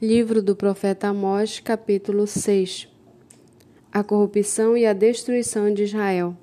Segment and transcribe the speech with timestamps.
[0.00, 2.88] Livro do profeta Amós, capítulo 6
[3.90, 6.36] A corrupção e a destruição de Israel.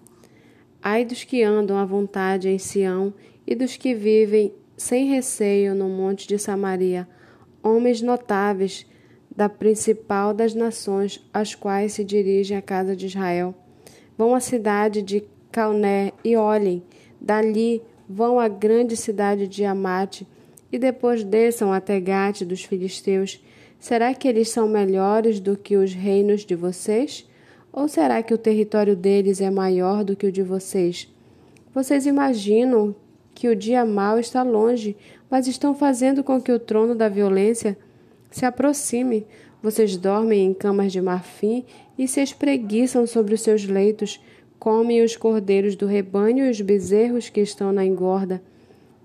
[0.84, 3.14] Ai dos que andam à vontade em Sião
[3.48, 7.08] e dos que vivem sem receio no monte de Samaria,
[7.64, 8.86] homens notáveis
[9.34, 13.56] da principal das nações, às quais se dirige a casa de Israel.
[14.18, 16.84] Vão à cidade de Calné e olhem,
[17.22, 20.28] dali vão à grande cidade de Amate
[20.72, 23.44] e depois desçam até Gate dos filisteus,
[23.80, 27.28] será que eles são melhores do que os reinos de vocês?
[27.72, 31.14] Ou será que o território deles é maior do que o de vocês?
[31.74, 32.96] Vocês imaginam
[33.34, 34.96] que o dia mau está longe,
[35.30, 37.78] mas estão fazendo com que o trono da violência
[38.32, 39.28] se aproxime.
[39.62, 41.66] Vocês dormem em camas de marfim
[41.98, 44.22] e se espreguiçam sobre os seus leitos,
[44.58, 48.42] comem os cordeiros do rebanho e os bezerros que estão na engorda.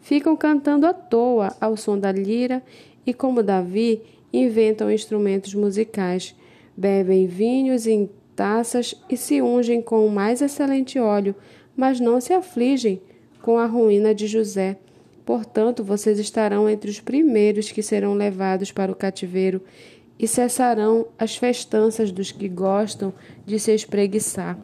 [0.00, 2.62] Ficam cantando à toa ao som da lira
[3.06, 6.34] e, como Davi, inventam instrumentos musicais,
[6.76, 11.34] bebem vinhos em taças e se ungem com o mais excelente óleo,
[11.76, 13.00] mas não se afligem
[13.42, 14.78] com a ruína de José.
[15.24, 19.60] Portanto, vocês estarão entre os primeiros que serão levados para o cativeiro
[20.18, 23.12] e cessarão as festanças dos que gostam
[23.46, 24.58] de se espreguiçar.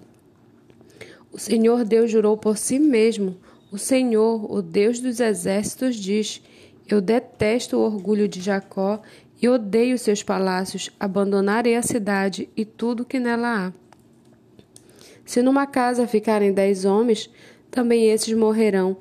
[1.33, 3.37] O Senhor Deus jurou por si mesmo
[3.71, 6.43] o Senhor, o Deus dos exércitos, diz:
[6.89, 9.01] Eu detesto o orgulho de Jacó
[9.41, 10.91] e odeio seus palácios.
[10.99, 13.73] Abandonarei a cidade e tudo que nela há.
[15.25, 17.29] Se numa casa ficarem dez homens,
[17.71, 18.97] também esses morrerão.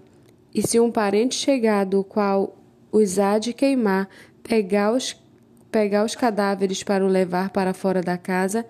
[0.54, 2.58] E se um parente chegado, o qual
[2.92, 4.10] os há de queimar,
[4.42, 5.16] pegar os,
[5.72, 8.66] pegar os cadáveres para o levar para fora da casa,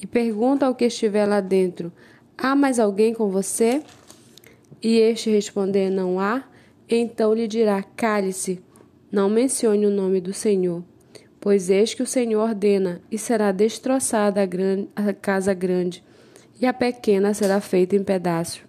[0.00, 1.92] e pergunta ao que estiver lá dentro:
[2.38, 3.82] Há mais alguém com você?
[4.82, 6.42] E este responder não há,
[6.88, 8.60] então lhe dirá: Cale-se,
[9.10, 10.82] não mencione o nome do Senhor.
[11.40, 16.02] Pois eis que o Senhor ordena, e será destroçada a, grande, a casa grande,
[16.60, 18.62] e a pequena será feita em pedaços.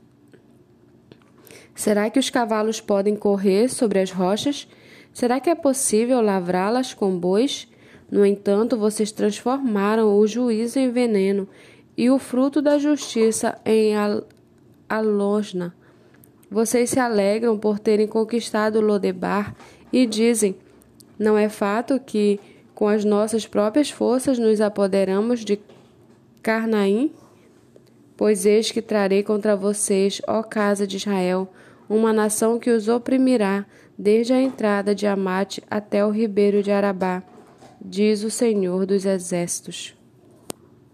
[1.76, 4.68] Será que os cavalos podem correr sobre as rochas?
[5.12, 7.68] Será que é possível lavrá-las com bois?
[8.10, 11.48] No entanto, vocês transformaram o juízo em veneno
[11.98, 13.94] e o fruto da justiça em
[14.88, 15.76] alosna.
[16.54, 19.56] Vocês se alegram por terem conquistado Lodebar
[19.92, 20.56] e dizem:
[21.18, 22.40] Não é fato que
[22.76, 25.60] com as nossas próprias forças nos apoderamos de
[26.44, 27.12] Carnaim?
[28.16, 31.52] Pois eis que trarei contra vocês, ó casa de Israel,
[31.90, 33.66] uma nação que os oprimirá,
[33.98, 37.24] desde a entrada de Amate até o ribeiro de Arabá,
[37.82, 39.96] diz o Senhor dos Exércitos.